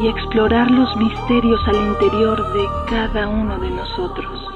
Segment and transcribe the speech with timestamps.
[0.00, 4.48] y explorar los misterios al interior de cada uno de nosotros.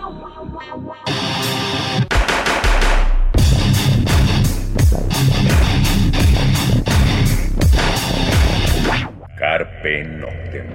[9.36, 10.66] Carpe Noctem.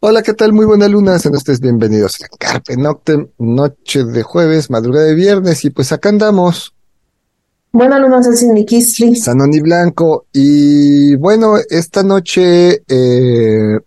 [0.00, 0.52] Hola, ¿qué tal?
[0.52, 5.64] Muy buena luna, sean ustedes bienvenidos a Carpe Noctem, noche de jueves, madrugada de viernes,
[5.64, 6.74] y pues acá andamos.
[7.72, 9.14] Buenas lunas, es Nikisli.
[9.16, 13.78] Sanoni Blanco, y bueno, esta noche, eh,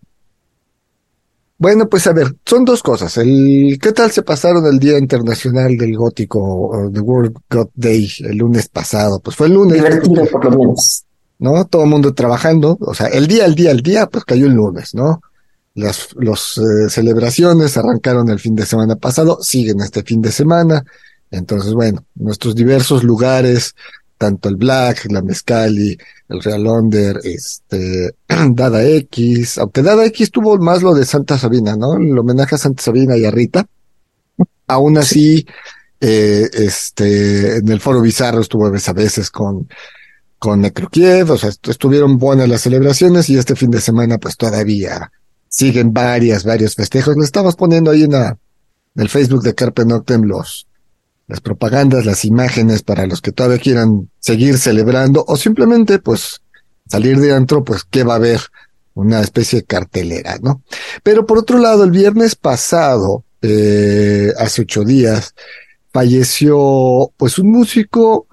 [1.58, 3.16] bueno, pues a ver, son dos cosas.
[3.18, 8.08] El, ¿qué tal se pasaron el Día Internacional del Gótico, o The World God Day,
[8.20, 9.20] el lunes pasado?
[9.20, 9.74] Pues fue el lunes.
[9.74, 11.04] Divertido, por lo menos.
[11.42, 11.64] ¿no?
[11.64, 14.52] Todo el mundo trabajando, o sea, el día, el día, el día, pues cayó el
[14.52, 15.20] lunes, ¿no?
[15.74, 20.84] Las los, eh, celebraciones arrancaron el fin de semana pasado, siguen este fin de semana,
[21.32, 23.74] entonces, bueno, nuestros diversos lugares,
[24.18, 28.14] tanto el Black, la Mezcali, el Real Under, este,
[28.50, 31.96] Dada X, aunque Dada X tuvo más lo de Santa Sabina, ¿no?
[31.96, 33.66] El homenaje a Santa Sabina y a Rita.
[34.68, 35.44] Aún así,
[36.00, 39.66] eh, este, en el Foro Bizarro estuvo a veces con
[40.42, 45.12] con Necrokiev, o sea, estuvieron buenas las celebraciones y este fin de semana pues todavía
[45.46, 47.16] siguen varias, varios festejos.
[47.16, 48.30] Le estamos poniendo ahí en, la,
[48.96, 50.66] en el Facebook de Carpe Noctem los,
[51.32, 56.42] las propagandas, las imágenes para los que todavía quieran seguir celebrando o simplemente pues
[56.86, 58.40] salir de antro, pues qué va a haber
[58.92, 60.62] una especie de cartelera, ¿no?
[61.02, 65.34] Pero por otro lado, el viernes pasado, eh, hace ocho días,
[65.90, 68.26] falleció pues un músico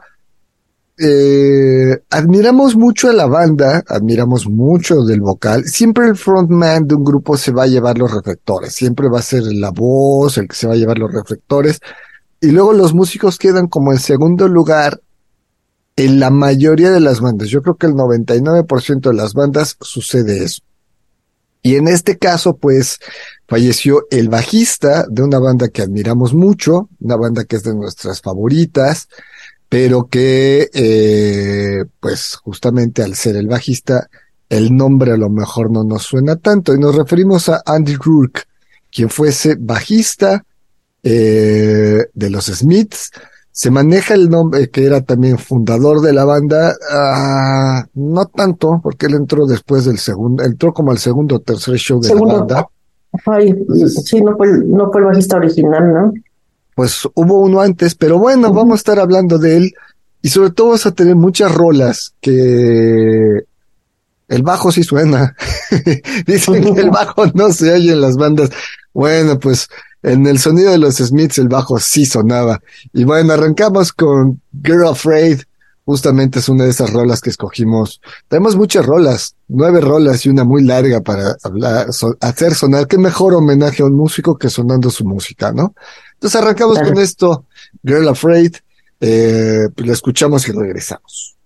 [1.01, 5.63] eh, admiramos mucho a la banda, admiramos mucho del vocal.
[5.63, 9.21] Siempre el frontman de un grupo se va a llevar los reflectores, siempre va a
[9.21, 11.79] ser la voz el que se va a llevar los reflectores.
[12.41, 15.01] Y luego los músicos quedan como en segundo lugar
[15.95, 17.49] en la mayoría de las bandas.
[17.49, 20.61] Yo creo que el 99% de las bandas sucede eso.
[21.61, 22.99] Y en este caso, pues,
[23.47, 28.21] falleció el bajista de una banda que admiramos mucho, una banda que es de nuestras
[28.21, 29.09] favoritas,
[29.67, 34.09] pero que, eh, pues justamente al ser el bajista,
[34.47, 36.73] el nombre a lo mejor no nos suena tanto.
[36.73, 38.43] Y nos referimos a Andy Rourke,
[38.89, 40.45] quien fuese bajista
[41.03, 43.11] eh, de los Smiths.
[43.51, 49.07] Se maneja el nombre que era también fundador de la banda, ah, no tanto, porque
[49.07, 52.67] él entró después del segundo, entró como al segundo o tercer show de la banda.
[53.25, 53.53] Ay,
[54.05, 56.13] sí, no fue, no fue el bajista original, ¿no?
[56.79, 59.73] pues hubo uno antes, pero bueno, vamos a estar hablando de él
[60.21, 63.43] y sobre todo vas a tener muchas rolas que
[64.29, 65.35] el bajo sí suena.
[66.25, 68.51] Dicen que el bajo no se oye en las bandas.
[68.93, 69.67] Bueno, pues
[70.03, 72.61] en el sonido de los Smiths el bajo sí sonaba.
[72.93, 75.41] Y bueno, arrancamos con Girl Afraid.
[75.85, 77.99] Justamente es una de esas rolas que escogimos.
[78.27, 81.87] Tenemos muchas rolas, nueve rolas y una muy larga para hablar,
[82.21, 82.87] hacer sonar.
[82.87, 85.73] Qué mejor homenaje a un músico que sonando su música, ¿no?
[86.13, 87.45] Entonces arrancamos con esto,
[87.83, 88.55] Girl Afraid,
[88.99, 91.37] eh, pues lo escuchamos y regresamos.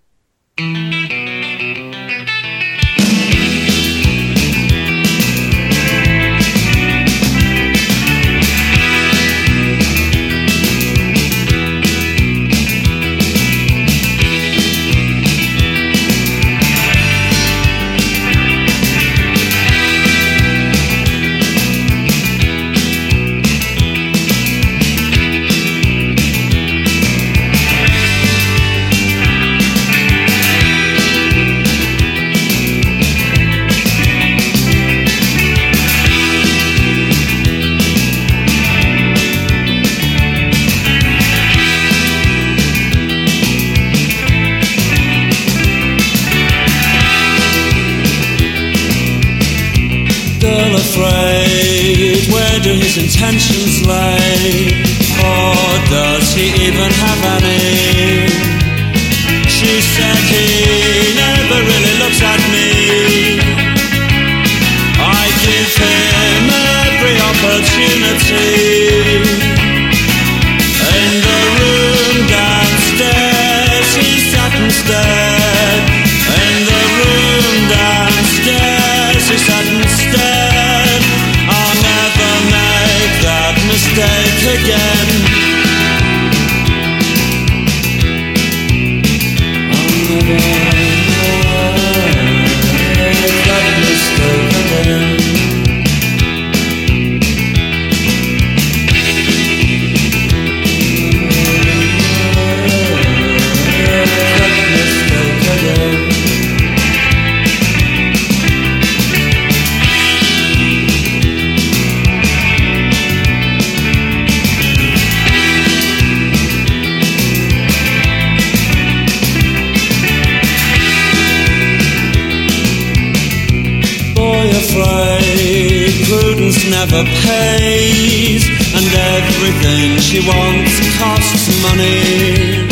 [126.33, 132.67] Prudence never pays and everything she wants costs money.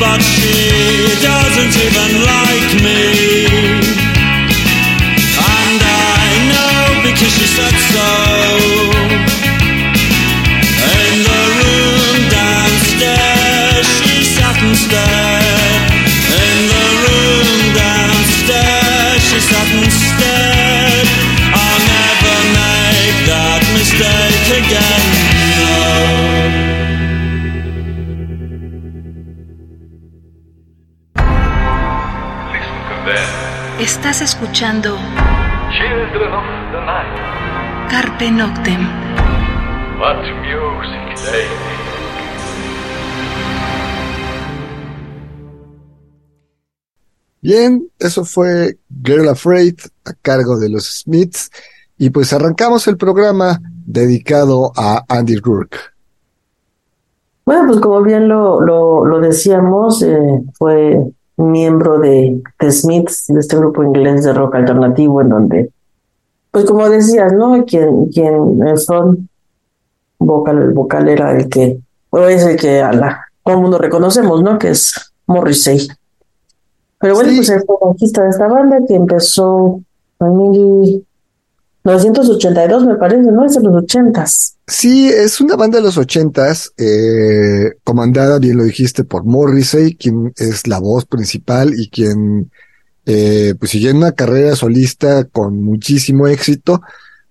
[0.00, 3.02] But she doesn't even like me.
[5.36, 8.10] And I know because she said so.
[10.96, 15.13] In the room downstairs she sat and stared
[23.94, 25.04] mistake again
[25.60, 26.74] no.
[33.80, 34.96] Estás escuchando
[35.76, 37.90] Children of the night.
[37.90, 38.80] Carpe Noctem.
[39.98, 41.48] What music they.
[47.42, 49.74] Bien, eso fue Girl Afraid
[50.06, 51.50] a cargo de los Smiths
[51.98, 55.76] y pues arrancamos el programa dedicado a Andy Rourke.
[57.46, 60.98] Bueno, pues como bien lo, lo, lo decíamos, eh, fue
[61.36, 65.70] miembro de The Smiths, de este grupo inglés de rock alternativo, en donde,
[66.50, 67.64] pues como decías, ¿no?
[67.66, 69.28] Quien, quien el son
[70.18, 71.78] vocal, el vocal era el que,
[72.10, 74.58] o es el que a la, todo el mundo reconocemos, ¿no?
[74.58, 74.94] Que es
[75.26, 75.86] Morrissey.
[76.98, 77.36] Pero bueno, Sí.
[77.36, 79.80] pues el bajista de esta banda que empezó
[80.20, 80.36] en
[81.84, 83.44] 1982, me parece, ¿no?
[83.44, 84.56] Es de los ochentas.
[84.66, 90.32] Sí, es una banda de los ochentas, eh, comandada, bien lo dijiste, por Morrissey, quien
[90.36, 92.50] es la voz principal y quien,
[93.04, 96.80] eh, pues siguió una carrera solista con muchísimo éxito.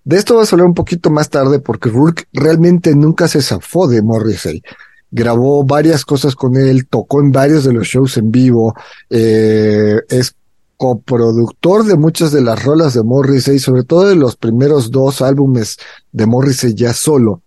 [0.04, 3.88] De esto vas a hablar un poquito más tarde porque Rourke realmente nunca se zafó
[3.88, 4.62] de Morrissey.
[5.10, 8.76] Grabó varias cosas con él, tocó en varios de los shows en vivo,
[9.10, 10.36] eh, es
[10.78, 15.78] coproductor de muchas de las rolas de Morrissey, sobre todo de los primeros dos álbumes
[16.12, 17.42] de Morrissey ya solo,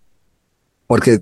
[0.87, 1.21] porque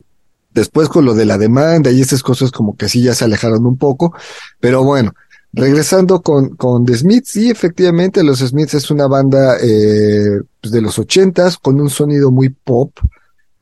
[0.53, 3.65] después con lo de la demanda y estas cosas como que sí ya se alejaron
[3.65, 4.13] un poco,
[4.59, 5.13] pero bueno,
[5.55, 10.81] regresando con, con The Smiths, sí, efectivamente, los Smiths es una banda eh, pues, de
[10.81, 12.91] los ochentas con un sonido muy pop,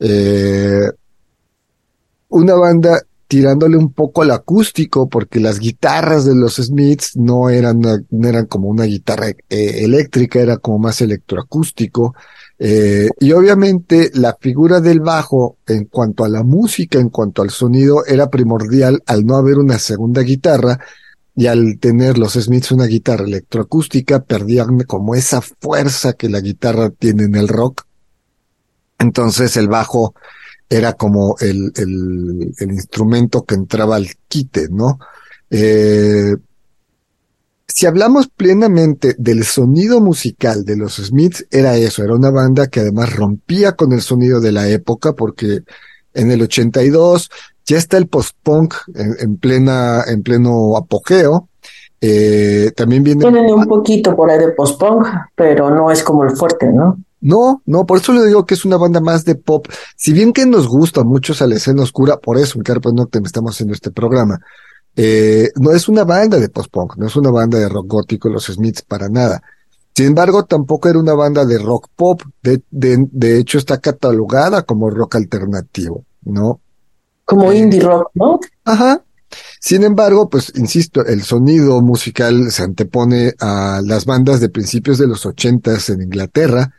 [0.00, 0.90] eh,
[2.28, 7.80] una banda tirándole un poco al acústico, porque las guitarras de los Smiths no eran,
[7.80, 9.36] no eran como una guitarra eh,
[9.84, 12.14] eléctrica, era como más electroacústico.
[12.58, 17.50] Eh, y obviamente la figura del bajo en cuanto a la música, en cuanto al
[17.50, 20.78] sonido, era primordial al no haber una segunda guitarra
[21.36, 26.90] y al tener los Smiths una guitarra electroacústica, perdían como esa fuerza que la guitarra
[26.90, 27.82] tiene en el rock.
[28.98, 30.14] Entonces el bajo
[30.68, 34.98] era como el, el, instrumento que entraba al quite, ¿no?
[35.50, 36.34] Eh,
[37.66, 42.80] si hablamos plenamente del sonido musical de los Smiths, era eso, era una banda que
[42.80, 45.62] además rompía con el sonido de la época, porque
[46.14, 47.30] en el 82
[47.66, 51.48] ya está el post-punk en, en plena, en pleno apogeo.
[52.00, 53.22] Eh, también viene.
[53.22, 56.98] Tienen un poquito por ahí de post-punk, pero no es como el fuerte, ¿no?
[57.24, 59.66] No, no, por eso le digo que es una banda más de pop.
[59.96, 63.24] Si bien que nos gusta mucho a la escena oscura, por eso en Carpe Noctem
[63.24, 64.38] estamos haciendo este programa.
[64.94, 68.44] Eh, no es una banda de post-punk, no es una banda de rock gótico, los
[68.44, 69.42] Smiths, para nada.
[69.96, 72.20] Sin embargo, tampoco era una banda de rock pop.
[72.42, 76.60] De, de, de hecho, está catalogada como rock alternativo, ¿no?
[77.24, 78.38] Como Eh, indie rock, ¿no?
[78.66, 79.02] Ajá.
[79.60, 85.06] Sin embargo, pues insisto, el sonido musical se antepone a las bandas de principios de
[85.06, 86.74] los ochentas en Inglaterra,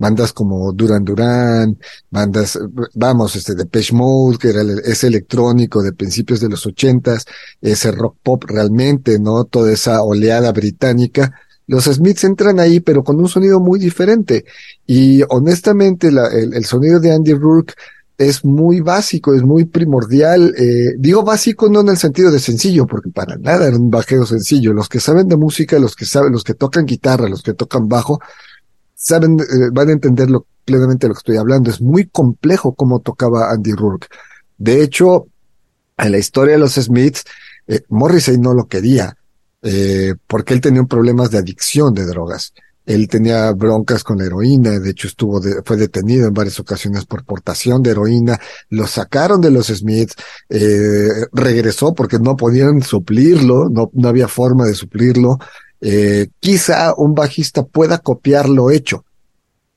[0.00, 1.78] bandas como Duran Duran,
[2.10, 2.58] bandas,
[2.94, 7.26] vamos, este Depeche Mode, que era el- ese electrónico de principios de los ochentas,
[7.60, 9.44] ese rock pop realmente, ¿no?
[9.44, 11.30] Toda esa oleada británica.
[11.66, 14.46] Los Smiths entran ahí, pero con un sonido muy diferente.
[14.86, 17.74] Y honestamente, la- el, el sonido de Andy Rourke
[18.16, 20.54] es muy básico, es muy primordial.
[20.58, 24.24] eh, digo básico no en el sentido de sencillo, porque para nada era un bajeo
[24.26, 24.72] sencillo.
[24.72, 27.86] Los que saben de música, los que saben, los que tocan guitarra, los que tocan
[27.88, 28.18] bajo,
[29.00, 31.70] saben, eh, van a entender lo, plenamente lo que estoy hablando.
[31.70, 34.08] Es muy complejo cómo tocaba Andy Rourke.
[34.58, 35.26] De hecho,
[35.96, 37.24] en la historia de los Smiths,
[37.66, 39.16] eh, Morrissey no lo quería,
[39.62, 42.52] eh, porque él tenía problemas de adicción de drogas.
[42.86, 47.24] Él tenía broncas con la heroína, de hecho estuvo fue detenido en varias ocasiones por
[47.24, 48.40] portación de heroína,
[48.70, 50.14] lo sacaron de los Smiths,
[50.48, 55.38] eh, regresó porque no podían suplirlo, no, no había forma de suplirlo.
[55.80, 59.04] Eh, quizá un bajista pueda copiar lo hecho,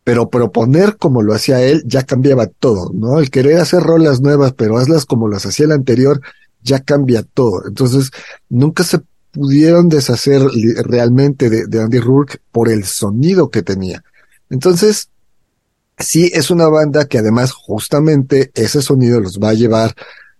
[0.03, 3.19] pero proponer como lo hacía él ya cambiaba todo, ¿no?
[3.19, 6.21] El querer hacer rolas nuevas, pero hazlas como las hacía el anterior,
[6.61, 7.67] ya cambia todo.
[7.67, 8.11] Entonces,
[8.49, 8.99] nunca se
[9.31, 10.41] pudieron deshacer
[10.85, 14.03] realmente de, Andy Rourke por el sonido que tenía.
[14.49, 15.09] Entonces,
[15.97, 19.95] sí es una banda que además justamente ese sonido los va a llevar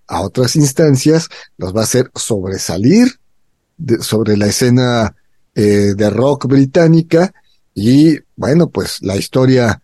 [0.08, 3.20] a otras instancias, los va a hacer sobresalir
[4.01, 5.15] sobre la escena
[5.55, 7.33] eh, de rock británica
[7.75, 9.81] y bueno, pues la historia,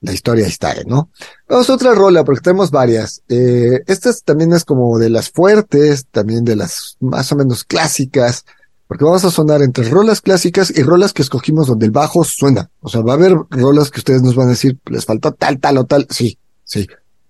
[0.00, 1.10] la historia está, ¿no?
[1.48, 3.22] Vamos a otra rola porque tenemos varias.
[3.28, 8.44] Eh, esta también es como de las fuertes, también de las más o menos clásicas,
[8.86, 12.70] porque vamos a sonar entre rolas clásicas y rolas que escogimos donde el bajo suena.
[12.80, 15.60] O sea, va a haber rolas que ustedes nos van a decir, les faltó tal,
[15.60, 16.06] tal o tal.
[16.10, 16.88] Sí, sí.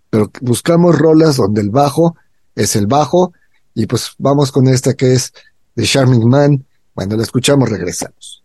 [0.09, 2.17] Pero buscamos rolas donde el bajo
[2.55, 3.33] es el bajo
[3.75, 5.33] y pues vamos con esta que es
[5.75, 6.67] The Charming Man.
[7.01, 8.40] Cuando la escuchamos regresamos.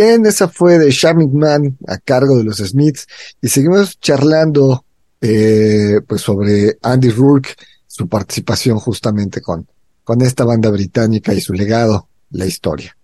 [0.00, 3.08] Bien, esa fue de Charming Man a cargo de los Smiths
[3.42, 4.84] y seguimos charlando
[5.20, 7.56] eh, pues sobre Andy Rourke,
[7.88, 9.66] su participación justamente con,
[10.04, 12.96] con esta banda británica y su legado, la historia.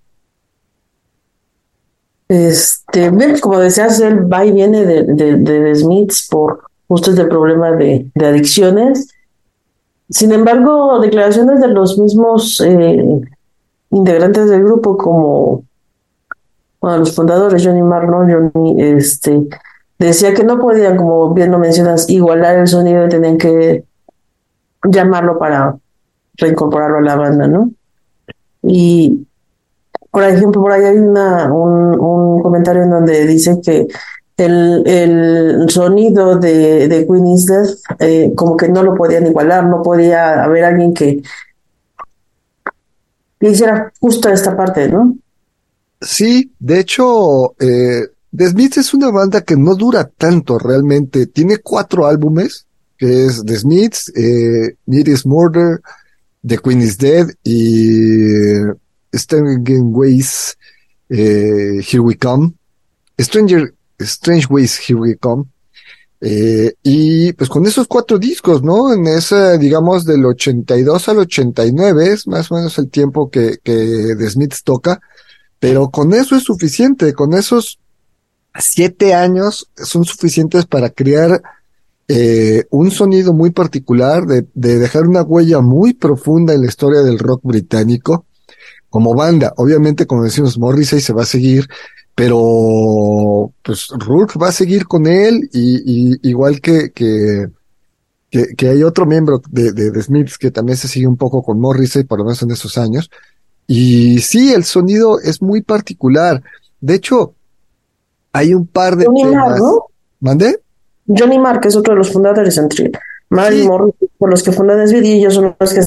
[2.29, 3.11] Este,
[3.41, 8.25] como decías, él va y viene de, de, Smiths por justo este problema de, de,
[8.25, 9.09] adicciones.
[10.11, 13.05] Sin embargo, declaraciones de los mismos eh,
[13.91, 15.65] integrantes del grupo como
[16.85, 19.49] bueno, los fundadores, Johnny Marlon, Johnny, este,
[19.99, 23.85] decía que no podían, como bien lo mencionas, igualar el sonido y tenían que
[24.85, 25.79] llamarlo para
[26.37, 27.71] reincorporarlo a la banda, ¿no?
[28.63, 29.27] Y
[30.11, 33.89] Por ejemplo, por ahí hay una, un, un comentario en donde dice que
[34.37, 37.67] el, el sonido de, de Queen is Dead
[37.99, 41.23] eh, como que no lo podían igualar, no podía haber alguien que
[43.41, 45.15] hiciera justo esta parte, ¿no?
[46.05, 48.03] Sí, de hecho, eh,
[48.37, 51.27] The Smiths es una banda que no dura tanto realmente.
[51.27, 52.67] Tiene cuatro álbumes,
[52.99, 55.81] que es The Smiths, eh, Need is Murder,
[56.47, 58.57] The Queen is Dead y
[59.15, 60.57] Stranger Ways,
[61.09, 62.53] eh, Here We Come.
[63.19, 65.45] Stranger, Strange Ways, Here We Come.
[66.21, 68.93] Eh, y pues con esos cuatro discos, ¿no?
[68.93, 74.15] En ese, digamos, del 82 al 89 es más o menos el tiempo que, que
[74.19, 75.01] The Smiths toca,
[75.65, 77.79] pero con eso es suficiente, con esos
[78.55, 81.41] siete años son suficientes para crear
[82.07, 87.01] eh, un sonido muy particular, de, de dejar una huella muy profunda en la historia
[87.01, 88.27] del rock británico
[88.91, 89.55] como banda.
[89.57, 91.67] Obviamente, como decimos, Morrissey se va a seguir,
[92.15, 97.47] pero pues Rourke va a seguir con él y, y igual que, que,
[98.55, 101.59] que, hay otro miembro de, de, de, Smiths que también se sigue un poco con
[101.59, 103.09] Morrissey, por lo menos en esos años.
[103.67, 106.43] Y sí, el sonido es muy particular.
[106.81, 107.35] De hecho,
[108.33, 109.51] hay un par de Johnny temas.
[109.51, 109.85] Marr, ¿no?
[110.21, 110.61] ¿Mandé?
[111.07, 112.91] Johnny Marr, que es otro de los fundadores entre
[113.31, 113.63] Marr Sí.
[113.63, 115.81] y Morrissey, por los que fundan y ellos son los que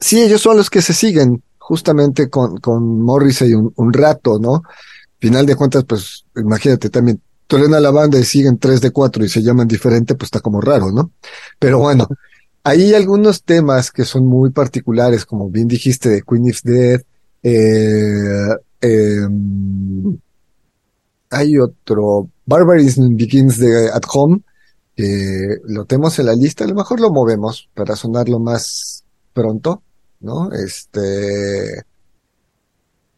[0.00, 4.62] Sí, ellos son los que se siguen justamente con, con Morrissey un, un rato, ¿no?
[5.18, 9.28] Final de cuentas, pues, imagínate también, truena la banda y siguen tres de cuatro y
[9.28, 11.10] se llaman diferente, pues está como raro, ¿no?
[11.58, 12.06] Pero bueno,
[12.68, 17.00] hay algunos temas que son muy particulares, como bien dijiste, de Queen is Dead,
[17.42, 20.18] eh, em,
[21.30, 24.42] hay otro, Barbarism Begins de At Home,
[25.64, 29.82] lo tenemos en la lista, a lo mejor lo movemos para sonarlo más pronto,
[30.20, 30.52] ¿no?
[30.52, 31.78] Este,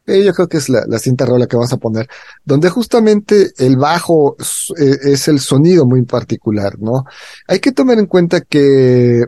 [0.06, 2.08] eh, yo creo que es la, la cinta rola que vamos a poner,
[2.44, 4.36] donde justamente el bajo
[4.78, 7.04] eh, es el sonido muy particular, ¿no?
[7.48, 9.24] Hay que tomar en cuenta que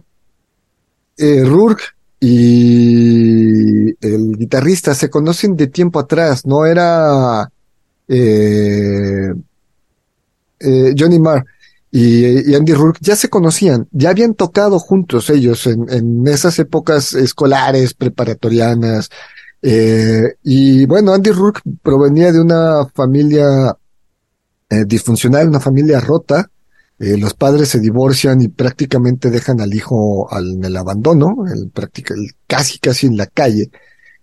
[1.16, 1.85] eh, Rourke
[2.25, 7.51] y el guitarrista se conocen de tiempo atrás, no era
[8.07, 9.33] eh,
[10.61, 11.44] eh, Johnny Marr
[11.90, 17.92] y, Andy Rourke ya se conocían, ya habían tocado juntos ellos en, esas épocas escolares,
[17.94, 19.11] preparatorianas,
[19.61, 23.77] eh, y bueno, Andy Rourke provenía de una familia
[24.87, 26.48] disfuncional, una familia rota.
[27.03, 31.35] Eh, los padres se divorcian y prácticamente dejan al hijo al, en el abandono,
[32.47, 33.73] casi casi en la calle.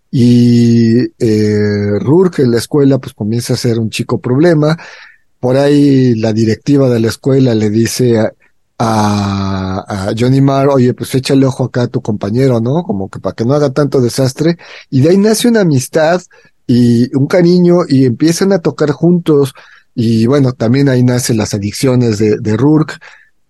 [0.09, 4.77] Y eh, Rourke en la escuela pues comienza a ser un chico problema.
[5.41, 8.31] Por ahí la directiva de la escuela le dice a,
[8.77, 12.83] a, a Johnny Marr, oye, pues échale ojo acá a tu compañero, ¿no?
[12.83, 14.57] Como que para que no haga tanto desastre.
[14.89, 16.21] Y de ahí nace una amistad
[16.65, 19.53] y un cariño y empiezan a tocar juntos.
[20.01, 22.93] Y bueno, también ahí nacen las adicciones de, de Rourke.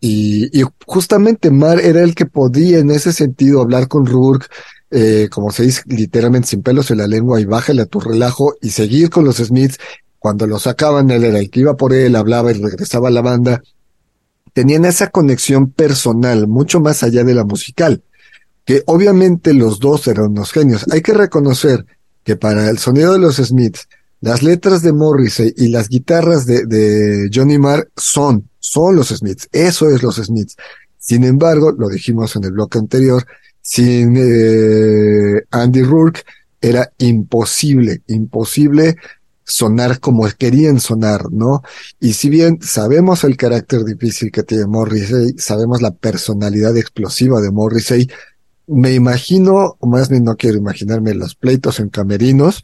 [0.01, 4.47] Y, y justamente Marr era el que podía en ese sentido hablar con Rourke,
[4.89, 8.55] eh, como se dice literalmente sin pelos en la lengua y bájale a tu relajo
[8.63, 9.77] y seguir con los Smiths.
[10.17, 13.21] Cuando lo sacaban, él era el que iba por él, hablaba y regresaba a la
[13.21, 13.61] banda.
[14.51, 18.01] Tenían esa conexión personal, mucho más allá de la musical,
[18.65, 20.83] que obviamente los dos eran unos genios.
[20.91, 21.85] Hay que reconocer
[22.23, 23.87] que para el sonido de los Smiths,
[24.21, 29.47] las letras de Morrissey y las guitarras de, Johnny Marr son, son los Smiths.
[29.51, 30.55] Eso es los Smiths.
[30.97, 33.25] Sin embargo, lo dijimos en el bloque anterior,
[33.61, 36.23] sin eh, Andy Rourke
[36.61, 38.97] era imposible, imposible
[39.49, 41.63] sonar como querían sonar, ¿no?
[41.99, 47.49] Y si bien sabemos el carácter difícil que tiene Morrissey, sabemos la personalidad explosiva de
[47.49, 48.09] Morrissey,
[48.67, 52.61] me imagino, o más bien no quiero imaginarme los pleitos en camerinos,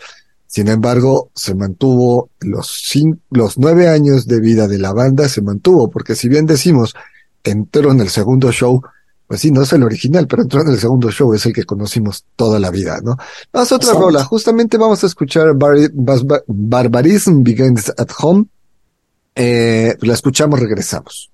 [0.47, 5.41] sin embargo, se mantuvo los cin- los nueve años de vida de la banda, se
[5.41, 6.93] mantuvo, porque si bien decimos,
[7.43, 8.81] entró en el segundo show,
[9.27, 11.63] pues sí, no es el original, pero entró en el segundo show, es el que
[11.63, 13.13] conocimos toda la vida, ¿no?
[13.53, 13.99] A otra Exacto.
[13.99, 15.91] rola, justamente vamos a escuchar Bar-
[16.47, 18.45] Barbarism Begins at Home,
[19.35, 21.31] eh, la escuchamos, regresamos.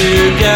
[0.00, 0.49] What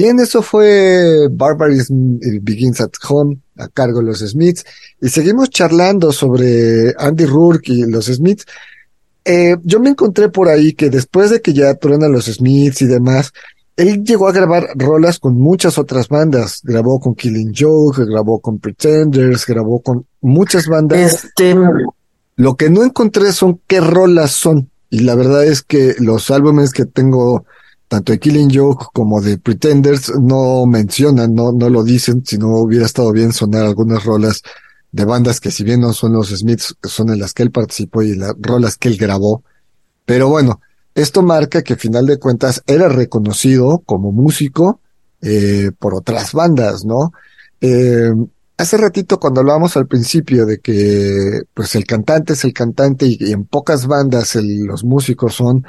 [0.00, 4.64] Bien, eso fue Barbarism Begins at Home a cargo de los Smiths
[5.00, 8.46] y seguimos charlando sobre Andy Rourke y los Smiths.
[9.24, 12.86] Eh, yo me encontré por ahí que después de que ya truenan los Smiths y
[12.86, 13.32] demás,
[13.76, 16.60] él llegó a grabar rolas con muchas otras bandas.
[16.62, 21.24] Grabó con Killing Joke, grabó con Pretenders, grabó con muchas bandas.
[21.24, 21.56] Este,
[22.36, 24.70] Lo que no encontré son qué rolas son.
[24.90, 27.46] Y la verdad es que los álbumes que tengo,
[27.88, 32.48] tanto de Killing Joke como de Pretenders, no mencionan, no, no lo dicen, si no
[32.58, 34.42] hubiera estado bien sonar algunas rolas
[34.92, 38.02] de bandas que si bien no son los Smiths, son en las que él participó
[38.02, 39.42] y las rolas que él grabó.
[40.04, 40.60] Pero bueno,
[40.94, 44.80] esto marca que final de cuentas era reconocido como músico
[45.22, 47.12] eh, por otras bandas, ¿no?
[47.60, 48.12] Eh,
[48.56, 53.32] hace ratito cuando hablábamos al principio de que pues el cantante es el cantante y,
[53.32, 55.64] en pocas bandas los músicos son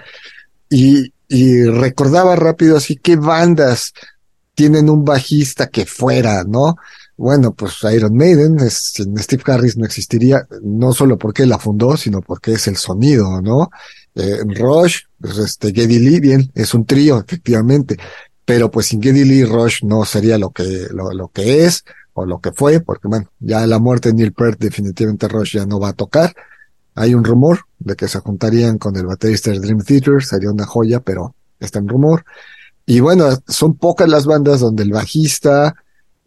[0.69, 3.93] y, y recordaba rápido así qué bandas
[4.55, 6.75] tienen un bajista que fuera, ¿no?
[7.15, 12.21] Bueno, pues Iron Maiden, es, Steve Harris no existiría, no solo porque la fundó, sino
[12.21, 13.69] porque es el sonido, ¿no?
[14.15, 17.97] Eh, Rush, pues este, Geddy Lee, bien, es un trío, efectivamente,
[18.43, 22.25] pero pues sin Geddy Lee, Rush no sería lo que, lo, lo que es, o
[22.25, 25.79] lo que fue, porque bueno, ya la muerte de Neil Peart, definitivamente Rush ya no
[25.79, 26.33] va a tocar.
[26.95, 30.65] Hay un rumor de que se juntarían con el baterista de Dream Theater, sería una
[30.65, 32.25] joya, pero está en rumor.
[32.85, 35.75] Y bueno, son pocas las bandas donde el bajista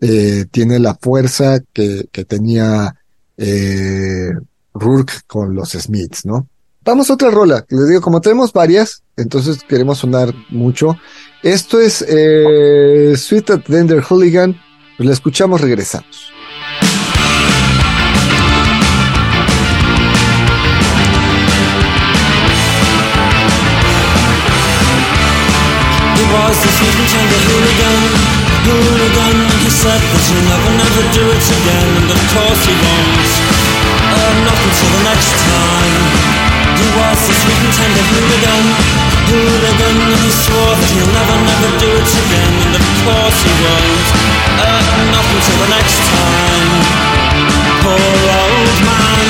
[0.01, 2.95] eh, tiene la fuerza que, que tenía
[3.37, 4.31] eh,
[4.75, 6.47] Rourke con los Smiths, ¿no?
[6.85, 7.65] Vamos a otra rola.
[7.69, 10.97] Les digo, como tenemos varias, entonces queremos sonar mucho.
[11.43, 14.57] Esto es eh, Sweet at Dender Hooligan.
[14.97, 16.32] Pues la escuchamos, regresamos.
[30.29, 33.31] He'll never, never do it again, and of course he won't.
[34.13, 36.05] Uh, not until the next time.
[36.79, 38.65] He was the sweet and tender hooligan,
[39.31, 43.53] hooligan, and he swore that he'll never, never do it again, and of course he
[43.67, 44.07] won't.
[44.63, 46.71] Uh, not until the next time.
[47.83, 49.29] Poor old man.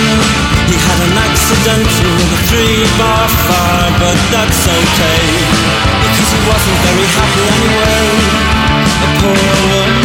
[0.69, 5.25] He had an accident with a three-bar fire, but that's okay
[6.05, 8.07] because he wasn't very happy anyway.
[9.03, 10.02] A poor woman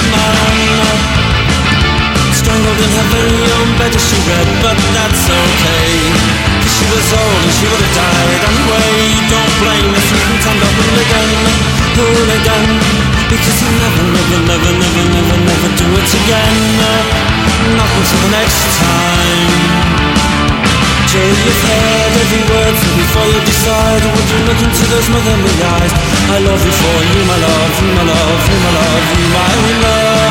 [2.75, 2.91] in
[3.56, 5.88] own bed as she read, but that's okay.
[6.67, 8.91] she was old and she would have died anyway.
[9.32, 11.30] Don't blame the sweet and tender hooligan,
[11.95, 12.65] hooligan,
[13.32, 16.58] because he'll never, never, never, never, never, never do it again.
[17.80, 19.97] Not until the next time.
[21.08, 25.56] Till you've heard every word so before you decide Would you look into those motherly
[25.63, 25.93] eyes
[26.36, 29.71] I love you for you my love, you my love, you my love, you my
[29.88, 30.26] love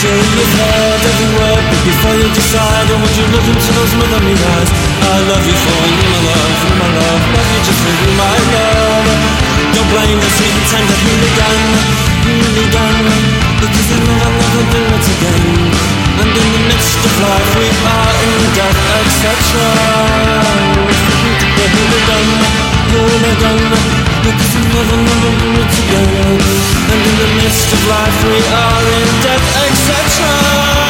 [0.00, 4.70] Till you've heard every word before you decide Would you look into those motherly eyes
[5.04, 8.08] I love you for you my love, you my love Love you just for you
[8.16, 9.04] my love
[9.76, 11.60] Don't blame the sweet tender hooligan,
[12.24, 12.96] hooligan
[13.60, 18.12] Because they'll never, never do it again and in the midst of life we are
[18.28, 21.08] in death, etc.
[26.90, 30.26] And in the midst of life we are in death, etc.
[30.26, 30.89] Etc.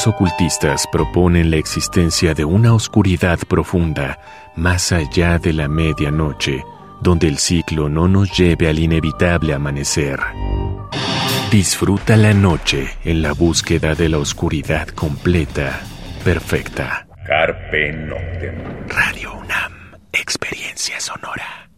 [0.00, 4.18] Algunos ocultistas proponen la existencia de una oscuridad profunda
[4.56, 6.64] más allá de la medianoche,
[7.02, 10.18] donde el ciclo no nos lleve al inevitable amanecer.
[11.50, 15.82] Disfruta la noche en la búsqueda de la oscuridad completa,
[16.24, 17.06] perfecta.
[17.26, 18.88] Carpe Noctem.
[18.88, 19.72] Radio UNAM,
[20.14, 21.68] experiencia sonora.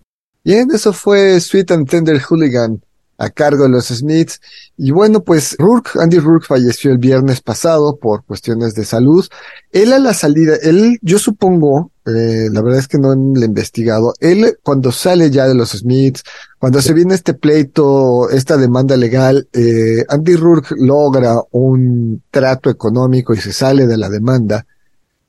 [0.44, 2.82] Bien, eso fue Sweet and Tender Hooligan
[3.18, 4.40] a cargo de los Smiths.
[4.76, 9.26] Y bueno, pues Rourke, Andy Rourke falleció el viernes pasado por cuestiones de salud.
[9.70, 13.48] Él a la salida, él, yo supongo, eh, la verdad es que no le he
[13.48, 16.24] investigado, él cuando sale ya de los Smiths,
[16.58, 23.34] cuando se viene este pleito, esta demanda legal, eh, Andy Rourke logra un trato económico
[23.34, 24.66] y se sale de la demanda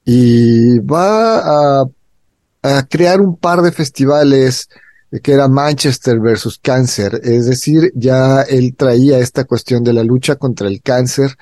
[0.05, 1.85] y va a,
[2.63, 4.67] a crear un par de festivales
[5.21, 10.37] que era Manchester versus cáncer, es decir, ya él traía esta cuestión de la lucha
[10.37, 11.37] contra el cáncer,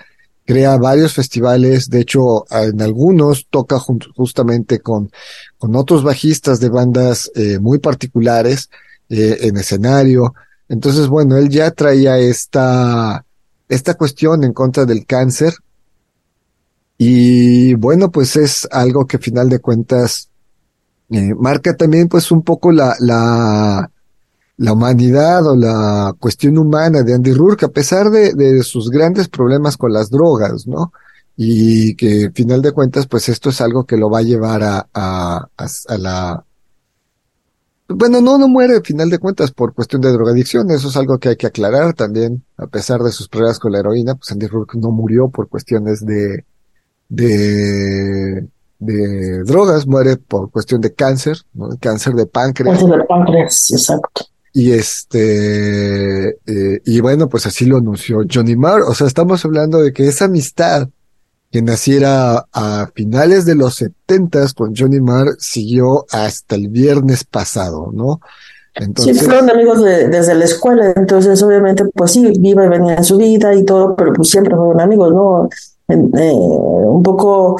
[0.45, 5.11] crea varios festivales, de hecho en algunos toca justamente con,
[5.57, 8.69] con otros bajistas de bandas eh, muy particulares
[9.07, 10.33] eh, en escenario,
[10.71, 13.25] entonces bueno, él ya traía esta,
[13.67, 15.53] esta cuestión en contra del cáncer.
[16.97, 20.30] Y bueno, pues es algo que final de cuentas
[21.11, 27.33] eh, marca también pues un poco la, la, humanidad o la cuestión humana de Andy
[27.33, 30.93] Rourke, a pesar de, sus grandes problemas con las drogas, ¿no?
[31.35, 34.63] Y que al final de cuentas, pues esto es algo que lo va a llevar
[34.63, 36.45] a, a la...
[37.89, 41.19] Bueno, no, no muere al final de cuentas por cuestión de drogadicción, eso es algo
[41.19, 44.47] que hay que aclarar también, a pesar de sus problemas con la heroína, pues Andy
[44.47, 46.45] Rourke no murió por cuestiones de,
[47.09, 48.47] de,
[48.81, 51.69] de drogas, muere por cuestión de cáncer, ¿no?
[51.79, 52.77] Cáncer de páncreas.
[52.79, 54.25] Cáncer de páncreas, exacto.
[54.53, 58.81] Y este, eh, y bueno, pues así lo anunció Johnny Marr.
[58.81, 60.89] O sea, estamos hablando de que esa amistad
[61.51, 67.91] que naciera a finales de los setentas con Johnny Marr siguió hasta el viernes pasado,
[67.93, 68.19] ¿no?
[68.73, 72.95] Entonces, sí, fueron amigos de- desde la escuela, entonces obviamente pues sí, viva y venía
[72.95, 75.49] en su vida y todo, pero pues siempre fueron amigos, ¿no?
[75.89, 77.57] Eh, un poco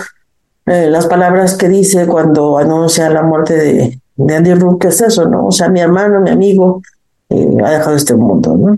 [0.72, 5.28] eh, las palabras que dice cuando anuncia la muerte de, de Andy Rourke es eso,
[5.28, 5.48] ¿no?
[5.48, 6.82] O sea, mi hermano, mi amigo,
[7.30, 8.78] eh, ha dejado este mundo, ¿no?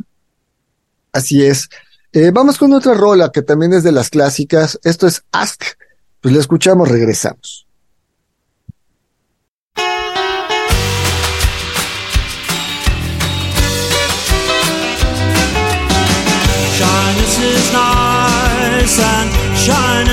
[1.14, 1.70] así es.
[2.12, 4.80] Eh, vamos con otra rola que también es de las clásicas.
[4.84, 5.64] Esto es Ask.
[6.22, 7.68] Pues la escuchamos, regresamos.
[16.76, 20.13] Shyness is nice, and shyness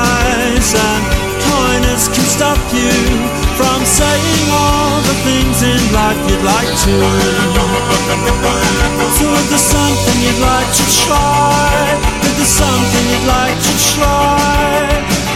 [2.73, 2.91] you
[3.59, 6.95] from saying all the things in life you'd like to.
[9.17, 14.87] So if there's something you'd like to try, if there's something you'd like to try,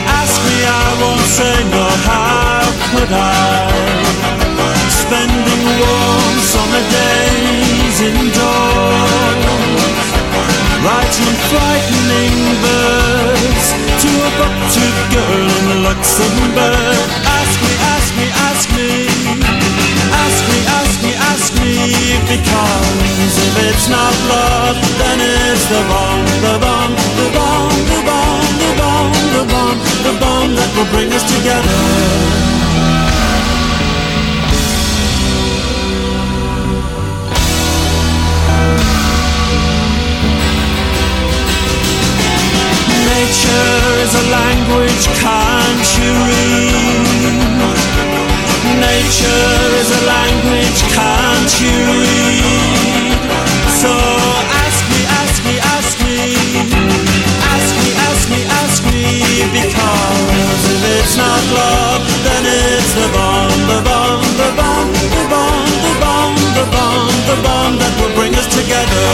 [0.08, 3.76] ask me, I won't say no, how could I?
[5.06, 9.46] Spending warm summer days indoors
[10.82, 13.70] Writing frightening verse
[14.02, 16.85] To a buck-toothed girl in Luxembourg
[22.36, 28.44] Because if it's not love Then it's the bomb, the bomb, the bomb, the bomb,
[28.60, 31.80] the bomb, the bomb The bomb that will bring us together
[43.16, 47.85] Nature is a language, can't you read?
[49.06, 53.22] Is a language, can't you read?
[53.70, 53.94] So
[54.66, 56.18] ask me, ask me, ask me,
[57.54, 59.06] ask me, ask me, ask me,
[59.54, 65.70] because if it's not love, then it's the bomb, the bomb, the bomb, the bomb,
[65.86, 69.06] the bomb, the bomb, the bomb that will bring us together.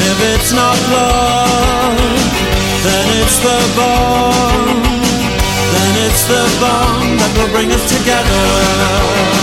[0.00, 2.00] If it's not love,
[2.88, 4.85] then it's the bomb.
[6.26, 9.35] The bomb that will bring us together.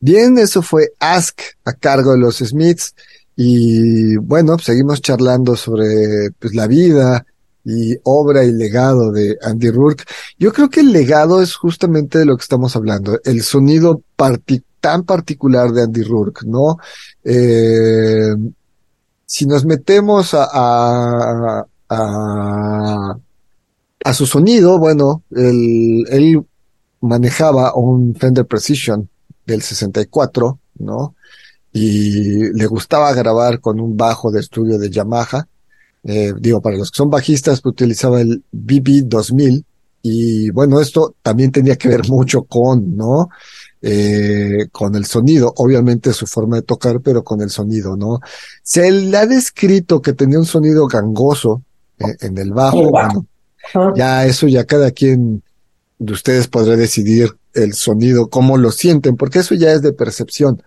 [0.00, 2.94] Bien, eso fue Ask a cargo de los Smiths.
[3.36, 7.24] Y bueno, seguimos charlando sobre pues, la vida
[7.64, 10.04] y obra y legado de Andy Rourke.
[10.38, 14.02] Yo creo que el legado es justamente de lo que estamos hablando, el sonido
[14.80, 16.78] tan particular de Andy Rourke, ¿no?
[17.22, 18.34] Eh,
[19.24, 23.18] si nos metemos a, a, a,
[24.04, 26.44] a su sonido, bueno, él, él
[27.02, 29.08] manejaba un Fender Precision
[29.44, 31.14] del 64, ¿no?
[31.72, 35.46] Y le gustaba grabar con un bajo de estudio de Yamaha.
[36.04, 39.64] Eh, digo, para los que son bajistas, pues, utilizaba el BB 2000.
[40.02, 43.28] Y bueno, esto también tenía que ver mucho con, ¿no?
[43.80, 48.20] Eh, con el sonido, obviamente su forma de tocar, pero con el sonido, ¿no?
[48.62, 51.62] Se le ha descrito que tenía un sonido gangoso
[51.98, 52.78] eh, en el bajo.
[52.78, 52.90] Oh, wow.
[52.90, 53.26] Bueno,
[53.74, 53.92] Ajá.
[53.96, 55.42] ya eso ya cada quien
[56.04, 60.62] de ustedes podrá decidir el sonido, cómo lo sienten, porque eso ya es de percepción.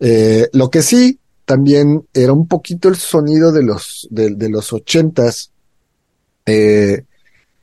[0.00, 5.50] Eh, lo que sí, también era un poquito el sonido de los, de, los ochentas,
[6.46, 7.04] eh,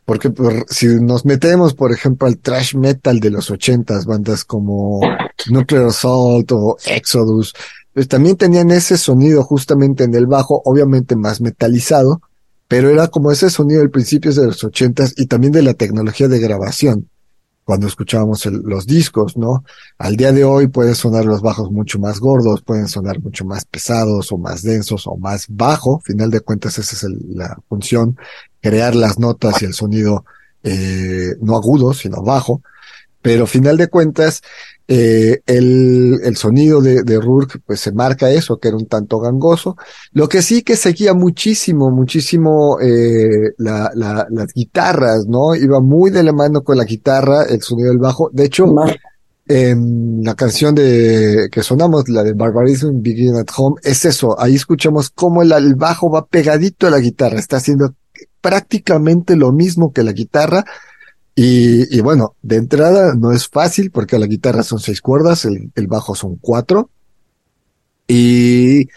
[0.05, 5.01] porque por- si nos metemos, por ejemplo, al thrash metal de los ochentas, bandas como
[5.49, 7.53] Nuclear Assault o Exodus,
[7.93, 12.21] pues también tenían ese sonido justamente en el bajo, obviamente más metalizado,
[12.67, 16.27] pero era como ese sonido del principios de los ochentas y también de la tecnología
[16.27, 17.09] de grabación,
[17.67, 19.65] cuando escuchábamos los discos, ¿no?
[19.97, 23.65] Al día de hoy pueden sonar los bajos mucho más gordos, pueden sonar mucho más
[23.65, 28.17] pesados o más densos o más bajo, final de cuentas esa es la función,
[28.61, 30.23] crear las notas y el sonido
[30.63, 32.61] eh, no agudo, sino bajo,
[33.21, 34.43] pero final de cuentas
[34.87, 39.19] eh, el, el sonido de, de Rourke pues se marca eso, que era un tanto
[39.19, 39.75] gangoso,
[40.13, 45.55] lo que sí que seguía muchísimo, muchísimo eh, la, la, las guitarras, ¿no?
[45.55, 48.29] Iba muy de la mano con la guitarra, el sonido del bajo.
[48.31, 48.65] De hecho,
[49.49, 54.39] en la canción de que sonamos, la de Barbarism Begin at Home, es eso.
[54.39, 57.93] Ahí escuchamos cómo el, el bajo va pegadito a la guitarra, está haciendo
[58.41, 60.65] prácticamente lo mismo que la guitarra.
[61.39, 65.87] Y, y bueno, de entrada no es fácil porque la guitarra son seis cuerdas, el,
[65.87, 66.89] bajo son cuatro.
[68.07, 68.87] Y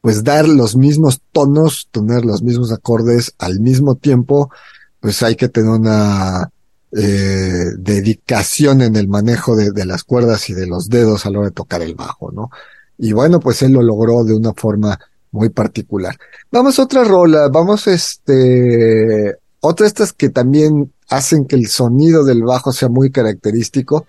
[0.00, 4.52] pues dar los mismos tonos, tener los mismos acordes al mismo tiempo,
[5.00, 6.48] pues hay que tener una
[6.92, 11.40] eh, dedicación en el manejo de, de las cuerdas y de los dedos a la
[11.40, 12.50] hora de tocar el bajo, ¿no?
[12.98, 14.96] Y bueno, pues él lo logró de una forma
[15.32, 16.16] muy particular.
[16.52, 22.24] Vamos a otra rola, vamos este, otra de estas que también hacen que el sonido
[22.24, 24.06] del bajo sea muy característico.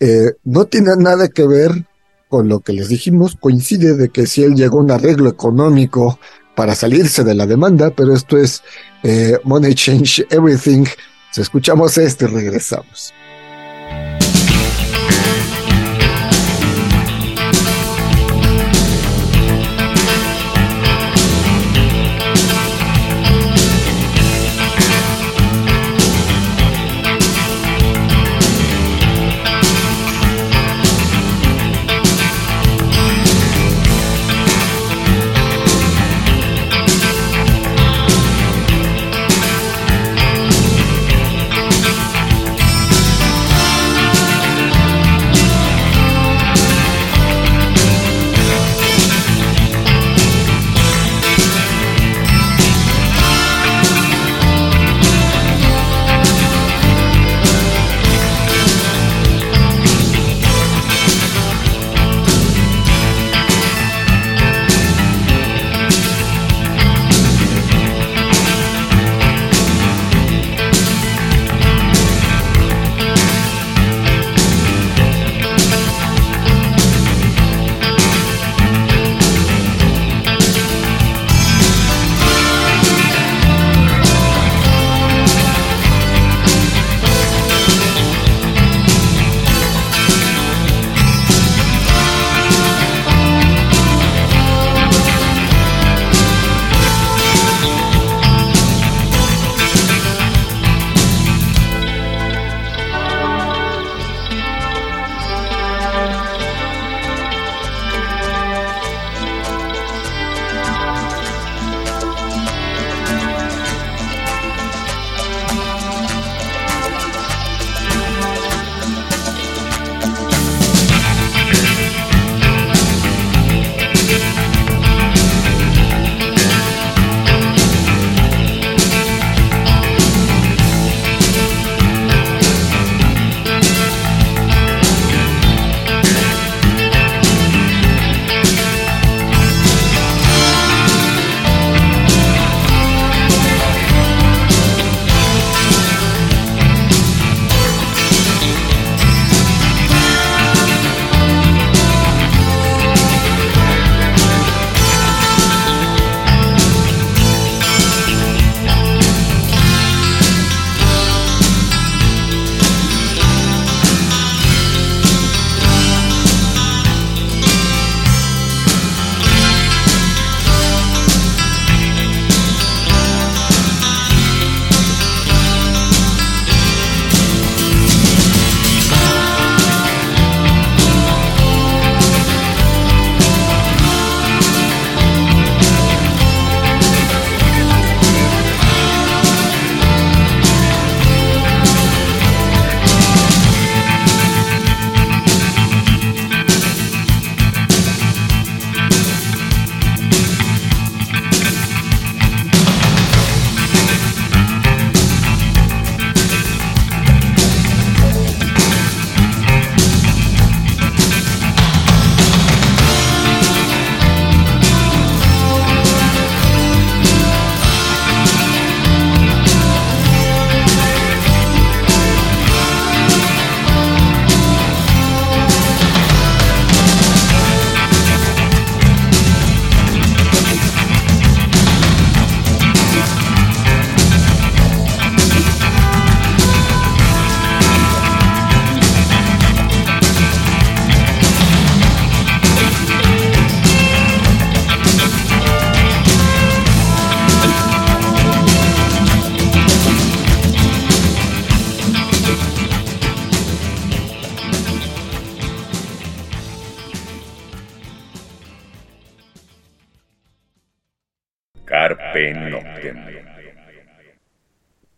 [0.00, 1.86] Eh, no tiene nada que ver
[2.28, 6.18] con lo que les dijimos, coincide de que si él llegó a un arreglo económico
[6.54, 8.62] para salirse de la demanda, pero esto es
[9.02, 10.84] eh, Money Change Everything.
[11.32, 13.12] Si escuchamos este regresamos.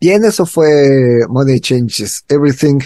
[0.00, 2.78] Bien, eso fue Money Changes Everything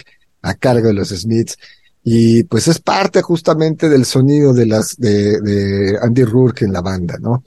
[0.43, 1.57] a cargo de los Smiths.
[2.05, 6.81] Y pues es parte justamente del sonido de las de, de Andy Rourke en la
[6.81, 7.45] banda, ¿no?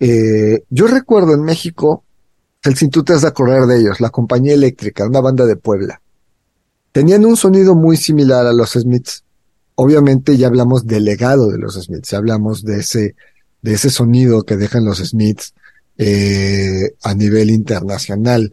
[0.00, 2.04] Eh, yo recuerdo en México,
[2.62, 6.00] el sin tú te de acordar de ellos, la compañía eléctrica, una banda de Puebla.
[6.92, 9.24] Tenían un sonido muy similar a los Smiths.
[9.76, 13.14] Obviamente ya hablamos del legado de los Smiths, ya hablamos de ese,
[13.62, 15.54] de ese sonido que dejan los Smiths
[15.98, 18.52] eh, a nivel internacional.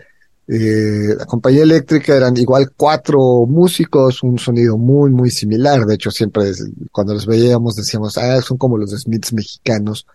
[0.54, 5.86] Eh, la compañía eléctrica eran igual cuatro músicos, un sonido muy, muy similar.
[5.86, 6.52] De hecho, siempre
[6.92, 10.06] cuando los veíamos decíamos, ah, son como los Smiths mexicanos.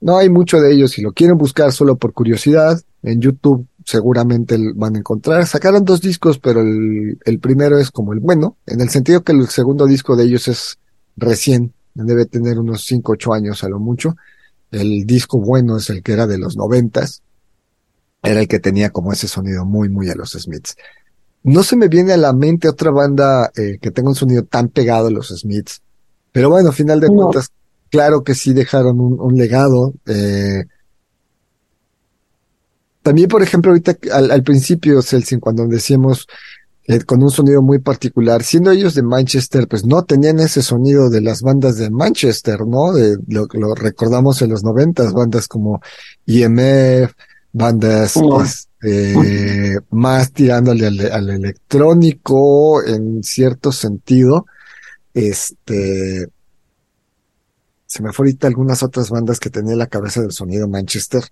[0.00, 0.90] No hay mucho de ellos.
[0.90, 5.46] Si lo quieren buscar solo por curiosidad, en YouTube seguramente van a encontrar.
[5.46, 9.30] Sacaron dos discos, pero el, el primero es como el bueno, en el sentido que
[9.30, 10.78] el segundo disco de ellos es
[11.16, 14.16] recién, debe tener unos cinco, ocho años a lo mucho.
[14.72, 17.22] El disco bueno es el que era de los noventas,
[18.22, 20.76] era el que tenía como ese sonido muy, muy a los Smiths.
[21.42, 24.68] No se me viene a la mente otra banda eh, que tenga un sonido tan
[24.68, 25.80] pegado a los Smiths,
[26.32, 27.14] pero bueno, a final de No.
[27.14, 27.50] cuentas,
[27.90, 29.94] claro que sí dejaron un, un legado.
[30.06, 30.64] Eh,
[33.02, 36.26] también, por ejemplo, ahorita al, al principio, Celsin, cuando decíamos
[36.88, 41.08] eh, con un sonido muy particular, siendo ellos de Manchester, pues no tenían ese sonido
[41.10, 42.92] de las bandas de Manchester, ¿no?
[42.92, 45.80] De, lo, lo recordamos en los noventas, bandas como
[46.26, 47.12] IMF,
[47.56, 48.42] bandas No.
[48.42, 54.46] este, más tirándole al, al electrónico en cierto sentido.
[55.14, 56.28] Este,
[57.86, 61.22] se me fue ahorita algunas otras bandas que tenía en la cabeza del sonido Manchester,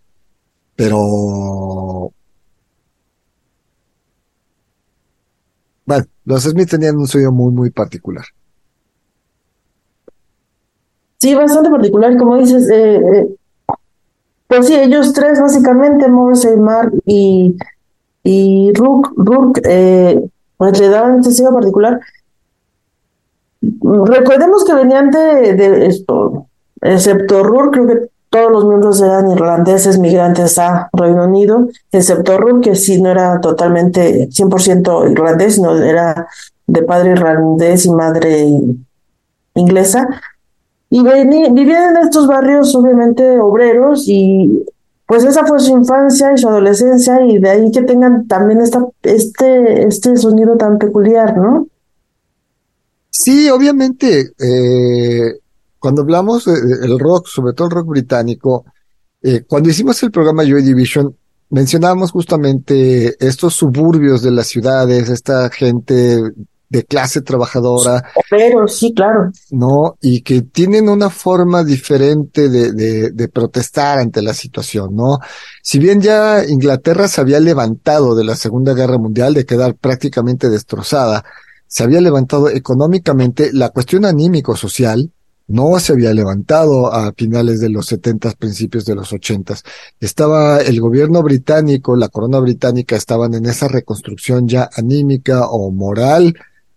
[0.75, 2.11] pero
[5.85, 8.25] bueno, los Smith tenían un sonido muy, muy particular.
[11.19, 13.37] Sí, bastante particular, como dices, eh, eh,
[14.47, 17.57] pues sí, ellos tres básicamente, Morrissey, Mark y,
[18.23, 20.23] y Rook, eh,
[20.57, 22.01] pues le daban ese sello particular.
[23.61, 26.47] Recordemos que venían de, de esto,
[26.81, 32.65] excepto Rook, creo que todos los miembros eran irlandeses migrantes a Reino Unido, excepto Rook,
[32.65, 36.27] que sí no era totalmente 100% irlandés, sino era
[36.67, 38.49] de padre irlandés y madre
[39.55, 40.09] inglesa.
[40.91, 44.65] Y vivían en estos barrios, obviamente, obreros, y
[45.07, 48.87] pues esa fue su infancia y su adolescencia, y de ahí que tengan también esta,
[49.03, 51.67] este, este sonido tan peculiar, ¿no?
[53.11, 55.39] Sí, obviamente, eh,
[55.79, 58.65] cuando hablamos del rock, sobre todo el rock británico,
[59.23, 61.15] eh, cuando hicimos el programa Joy Division,
[61.51, 66.21] mencionábamos justamente estos suburbios de las ciudades, esta gente
[66.69, 69.31] de clase trabajadora, Pero sí, claro.
[69.51, 69.97] ¿no?
[70.01, 75.19] Y que tienen una forma diferente de, de, de protestar ante la situación, ¿no?
[75.63, 80.49] Si bien ya Inglaterra se había levantado de la Segunda Guerra Mundial, de quedar prácticamente
[80.49, 81.25] destrozada,
[81.67, 85.11] se había levantado económicamente, la cuestión anímico-social
[85.47, 89.63] no se había levantado a finales de los setentas, principios de los ochentas.
[90.01, 96.35] Estaba el gobierno británico, la corona británica estaban en esa reconstrucción ya anímica o moral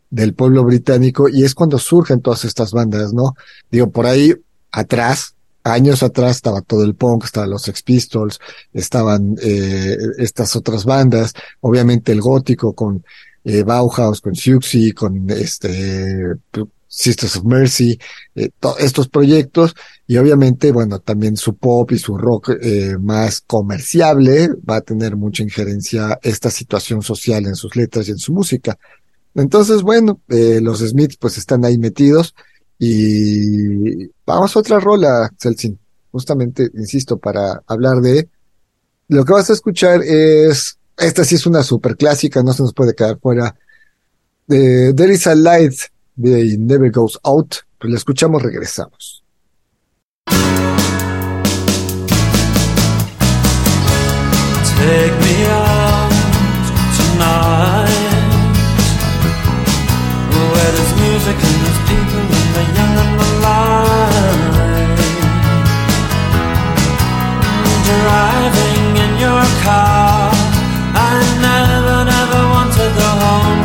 [0.09, 3.33] del pueblo británico y es cuando surgen todas estas bandas, ¿no?
[3.71, 4.33] Digo, por ahí
[4.71, 5.33] atrás,
[5.63, 8.39] años atrás estaba todo el punk, estaban los Sex Pistols,
[8.73, 13.03] estaban eh, estas otras bandas, obviamente el gótico con
[13.43, 16.35] eh, Bauhaus, con Siouxsie, con este
[16.89, 17.99] Sisters of Mercy,
[18.33, 19.75] eh, to- estos proyectos
[20.07, 25.17] y obviamente, bueno, también su pop y su rock eh, más comerciable va a tener
[25.17, 28.77] mucha injerencia esta situación social en sus letras y en su música.
[29.38, 32.33] Entonces, bueno, eh, los Smiths pues están ahí metidos
[32.79, 35.77] y vamos a otra rola, Celsin,
[36.11, 38.27] justamente, insisto, para hablar de
[39.09, 42.73] lo que vas a escuchar es, esta sí es una super clásica, no se nos
[42.73, 43.55] puede quedar fuera,
[44.47, 45.75] There is a Light
[46.15, 49.23] de Never Goes Out, pues la escuchamos, regresamos.
[69.68, 70.32] Car.
[71.07, 71.11] I
[71.47, 73.61] never, never want to go home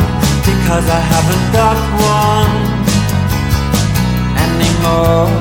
[0.47, 1.77] Because I haven't got
[2.15, 2.55] one
[4.47, 5.31] anymore.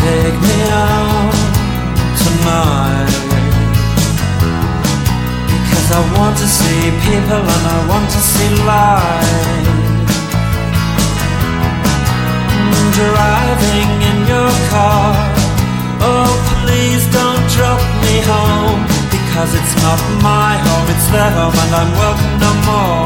[0.00, 1.36] Take me out
[2.22, 3.14] tonight
[5.52, 9.68] Because I want to see people and I want to see life.
[12.52, 15.35] Mm, driving in your car
[16.00, 16.30] Oh,
[16.62, 18.82] please don't drop me home.
[19.10, 23.05] Because it's not my home, it's their home, and I'm welcome no more.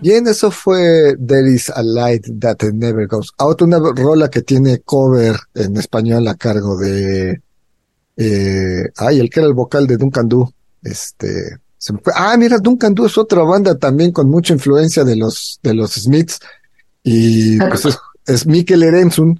[0.00, 4.78] Bien, eso fue There is a Light That Never Goes Out, una rola que tiene
[4.80, 7.42] cover en español a cargo de,
[8.16, 10.52] eh, ay, el que era el vocal de Duncan Du,
[10.82, 15.02] este, se me fue- ah, mira, Duncan Du es otra banda también con mucha influencia
[15.04, 16.38] de los, de los Smiths,
[17.02, 18.84] y pues es, es Mikkel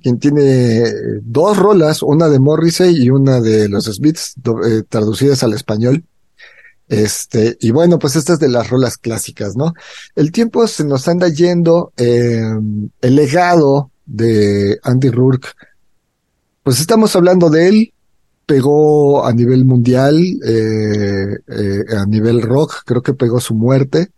[0.02, 0.82] quien tiene
[1.22, 6.04] dos rolas, una de Morrissey y una de los Smiths, do- eh, traducidas al español.
[6.88, 9.74] Este, y bueno, pues esta es de las rolas clásicas, ¿no?
[10.14, 12.42] El tiempo se nos anda yendo, eh,
[13.00, 15.48] el legado de Andy Rourke,
[16.62, 17.92] pues estamos hablando de él,
[18.48, 24.08] pegó a nivel mundial, eh, eh, a nivel rock, creo que pegó su muerte.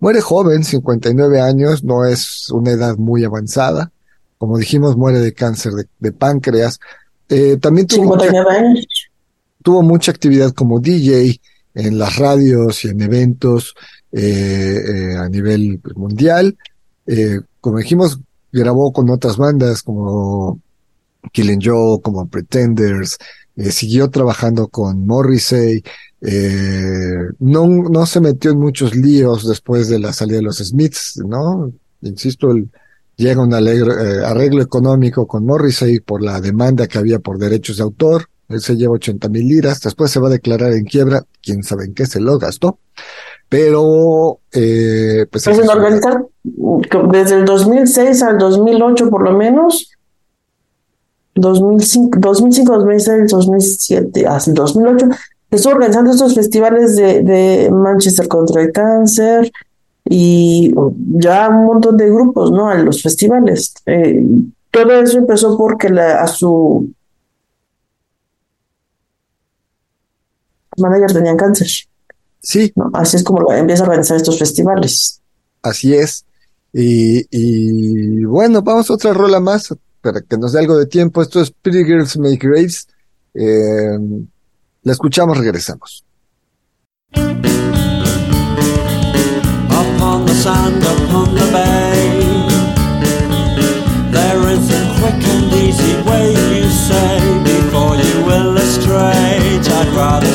[0.00, 3.92] Muere joven, 59 años, no es una edad muy avanzada.
[4.38, 6.80] Como dijimos, muere de cáncer de, de páncreas.
[7.28, 8.86] Eh, también tuvo mucha 59 años.
[9.62, 11.40] tuvo mucha actividad como DJ
[11.74, 13.74] en las radios y en eventos
[14.12, 16.56] eh, eh, a nivel mundial.
[17.06, 18.18] Eh, como dijimos,
[18.52, 20.60] grabó con otras bandas como
[21.32, 23.18] Killing Joe, como Pretenders,
[23.56, 25.82] eh, siguió trabajando con Morrissey,
[26.20, 31.20] eh, no, no se metió en muchos líos después de la salida de los Smiths,
[31.26, 31.72] ¿no?
[32.02, 32.70] Insisto, el,
[33.16, 37.76] llega un alegre, eh, arreglo económico con Morrissey por la demanda que había por derechos
[37.76, 41.24] de autor, él se lleva 80 mil liras, después se va a declarar en quiebra,
[41.42, 42.78] quién sabe en qué se lo gastó,
[43.48, 46.24] pero eh, pues Pues en organizar
[47.12, 49.90] desde el 2006 al 2008 por lo menos,
[51.34, 55.08] 2005, 2005 2006, 2007, hasta el 2008,
[55.50, 59.50] estuvo organizando estos festivales de, de Manchester contra el cáncer
[60.04, 60.74] y
[61.16, 62.68] ya un montón de grupos, ¿no?
[62.68, 63.74] A los festivales.
[63.86, 64.22] Eh,
[64.70, 66.90] todo eso empezó porque la, a su
[70.78, 71.68] manager tenían cáncer.
[72.40, 72.90] Sí, ¿no?
[72.94, 75.20] Así es como lo- empieza a organizar estos festivales.
[75.62, 76.24] así es.
[76.72, 79.72] Y, y bueno, vamos a otra rola más
[80.02, 81.22] para que nos dé algo de tiempo.
[81.22, 82.86] Esto es Pretty Girls Make Graves.
[83.32, 83.98] Eh,
[84.82, 86.04] la escuchamos, regresamos.
[89.70, 92.20] upon the sand, upon the bay.
[94.12, 99.66] There is a quick and easy way, you say, before you illustrate.
[99.68, 100.26] I'd rather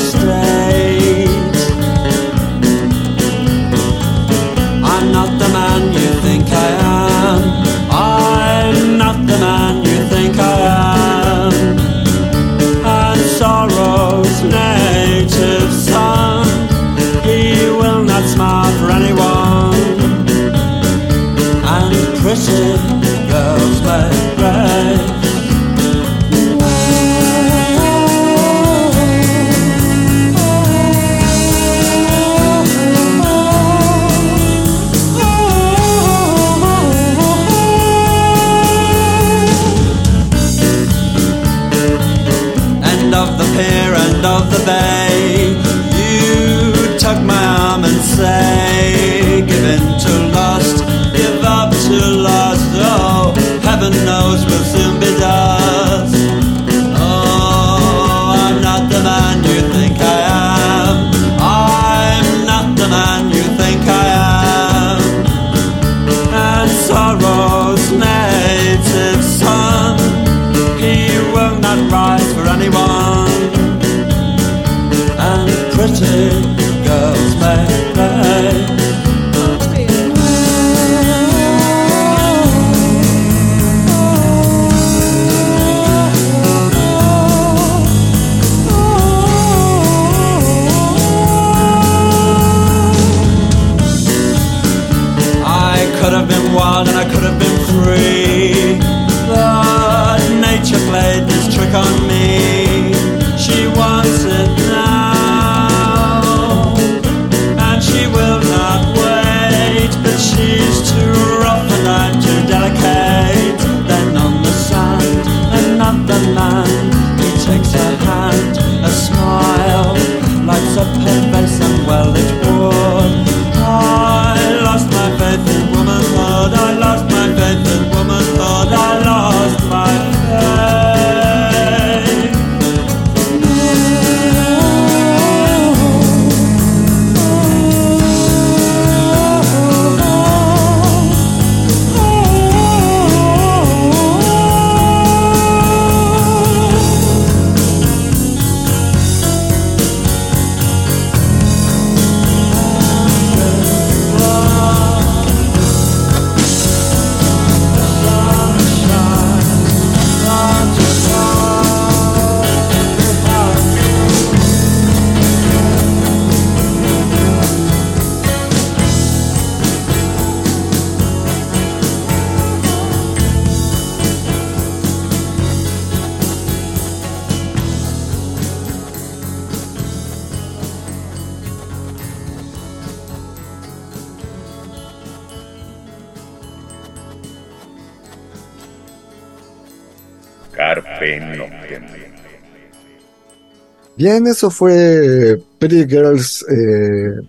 [193.99, 197.19] Bien, eso fue Pretty Girls eh,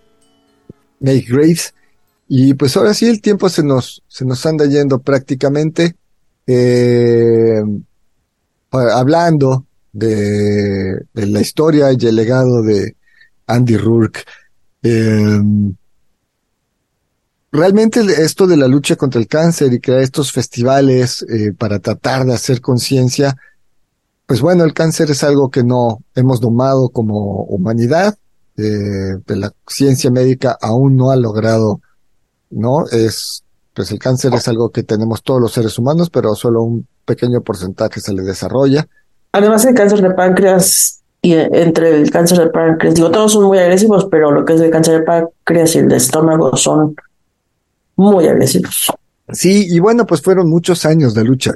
[1.01, 1.75] Make Graves.
[2.29, 5.97] Y pues ahora sí el tiempo se nos, se nos anda yendo prácticamente.
[6.47, 7.61] eh,
[8.71, 12.95] hablando de, la historia y el legado de
[13.49, 14.21] Andy Rourke.
[14.85, 15.41] Eh,
[17.51, 22.25] realmente esto de la lucha contra el cáncer y crear estos festivales eh, para tratar
[22.27, 23.37] de hacer conciencia,
[24.31, 28.15] pues bueno, el cáncer es algo que no hemos domado como humanidad.
[28.57, 31.81] eh, la ciencia médica aún no ha logrado,
[32.49, 32.87] ¿no?
[32.93, 33.43] Es,
[33.75, 37.41] pues el cáncer es algo que tenemos todos los seres humanos, pero solo un pequeño
[37.41, 38.87] porcentaje se le desarrolla.
[39.33, 43.47] Además, el cáncer de páncreas y eh, entre el cáncer de páncreas, digo, todos son
[43.47, 46.95] muy agresivos, pero lo que es el cáncer de páncreas y el de estómago son
[47.97, 48.93] muy agresivos.
[49.33, 51.53] Sí, y bueno, pues fueron muchos años de lucha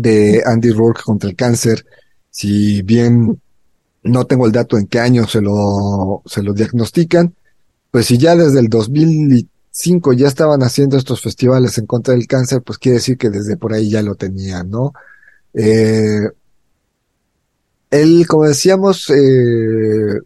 [0.00, 1.84] de Andy Rourke contra el cáncer.
[2.30, 3.40] Si bien
[4.02, 7.34] no tengo el dato en qué año se lo, se lo diagnostican,
[7.90, 12.62] pues si ya desde el 2005 ya estaban haciendo estos festivales en contra del cáncer,
[12.62, 14.92] pues quiere decir que desde por ahí ya lo tenían, ¿no?
[15.54, 16.28] Eh,
[17.90, 20.20] él, como decíamos, eh,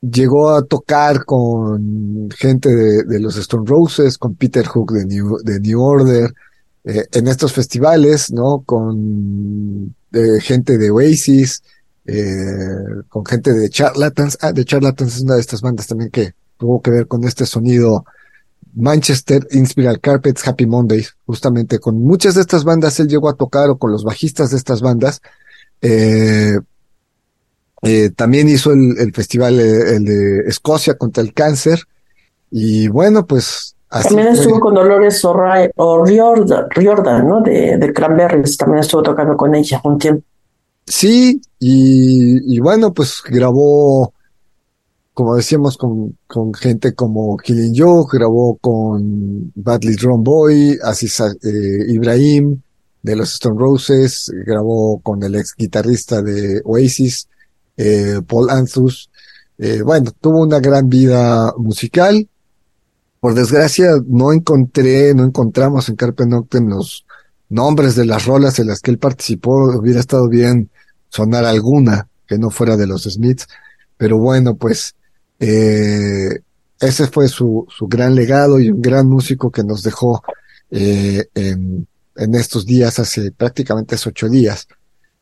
[0.00, 5.38] llegó a tocar con gente de, de, los Stone Roses, con Peter Hook de New,
[5.44, 6.34] de New Order,
[6.84, 8.62] eh, en estos festivales, ¿no?
[8.64, 11.62] Con eh, gente de Oasis,
[12.06, 14.38] eh, con gente de Charlatans.
[14.40, 17.46] Ah, de Charlatans es una de estas bandas también que tuvo que ver con este
[17.46, 18.04] sonido
[18.74, 23.68] Manchester, Inspiral Carpets, Happy Mondays, justamente con muchas de estas bandas él llegó a tocar
[23.70, 25.20] o con los bajistas de estas bandas.
[25.80, 26.58] Eh,
[27.82, 31.82] eh, también hizo el, el festival eh, el de Escocia contra el cáncer.
[32.50, 34.36] Y bueno, pues así También fue.
[34.42, 37.40] estuvo con Dolores O'Ri- O'Riordan, Riordan, ¿no?
[37.42, 40.24] De, de Cranberries, también estuvo tocando con ella un tiempo.
[40.86, 44.12] Sí, y, y bueno, pues grabó,
[45.14, 51.84] como decíamos, con, con gente como Killing Joke, grabó con Badly Drum Boy, Aziz eh,
[51.88, 52.60] Ibrahim
[53.02, 57.28] de los Stone Roses, grabó con el ex guitarrista de Oasis,
[57.76, 59.08] eh, Paul Anthus.
[59.58, 62.26] Eh, bueno, tuvo una gran vida musical.
[63.22, 67.06] Por desgracia, no encontré, no encontramos en Carpe Noctem los
[67.48, 69.78] nombres de las rolas en las que él participó.
[69.78, 70.70] Hubiera estado bien
[71.08, 73.46] sonar alguna que no fuera de los Smiths.
[73.96, 74.96] Pero bueno, pues
[75.38, 76.40] eh,
[76.80, 80.24] ese fue su, su gran legado y un gran músico que nos dejó
[80.72, 84.66] eh, en, en estos días, hace prácticamente hace ocho días.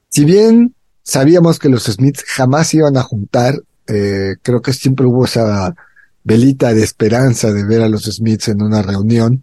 [0.08, 5.26] Si bien sabíamos que los Smiths jamás iban a juntar, eh, creo que siempre hubo
[5.26, 5.74] esa
[6.24, 9.42] velita de esperanza de ver a los Smiths en una reunión.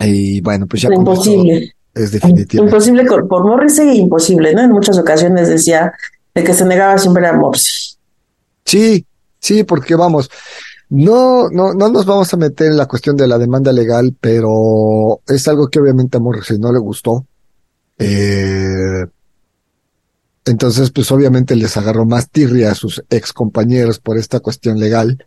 [0.00, 1.74] Y bueno, pues ya Imposible.
[1.94, 2.56] es definitivamente.
[2.58, 4.62] Imposible por Morrissey, imposible, ¿no?
[4.62, 5.92] En muchas ocasiones decía
[6.34, 7.96] de que se negaba siempre a Morrissey.
[8.64, 9.06] Sí,
[9.38, 10.30] sí, porque vamos,
[10.88, 15.20] no, no, no nos vamos a meter en la cuestión de la demanda legal, pero
[15.26, 17.24] es algo que obviamente a Morrissey no le gustó.
[17.98, 19.06] Eh,
[20.44, 25.24] entonces, pues obviamente les agarró más tirria a sus ex compañeros por esta cuestión legal.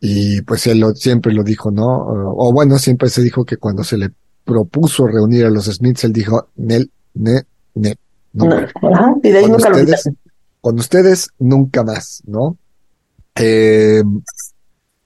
[0.00, 1.86] Y pues él lo- siempre lo dijo, ¿no?
[1.86, 4.10] O, o bueno, siempre se dijo que cuando se le
[4.44, 7.42] propuso reunir a los Smiths, él dijo, Nel, ne,
[7.74, 7.96] ne.
[8.34, 8.54] no No,
[8.92, 10.18] ajá, y de ahí con nunca lo ustedes, quitaron.
[10.60, 12.56] con ustedes nunca más, ¿no?
[13.36, 14.02] Eh,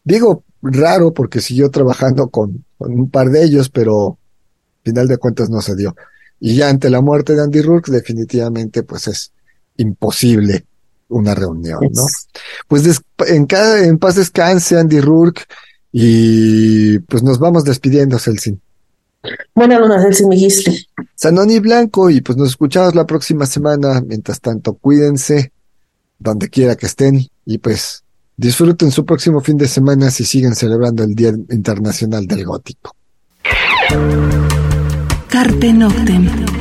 [0.05, 4.19] digo, raro porque siguió trabajando con, con un par de ellos, pero
[4.85, 5.95] final de cuentas no se dio.
[6.39, 9.33] Y ya ante la muerte de Andy Rourke, definitivamente pues es
[9.81, 10.65] imposible
[11.09, 12.07] una reunión, ¿no?
[12.69, 15.45] Pues en, cada, en paz descanse Andy Rourke
[15.93, 18.61] y pues nos vamos despidiendo, Celsin.
[19.55, 20.87] Buenas noches, Elsie Migisli.
[21.15, 24.01] Sanoni Blanco y pues nos escuchamos la próxima semana.
[24.01, 25.53] Mientras tanto, cuídense
[26.19, 28.05] donde quiera que estén y pues
[28.37, 32.95] disfruten su próximo fin de semana si siguen celebrando el Día Internacional del Gótico.
[35.29, 36.60] Carpe Noctem.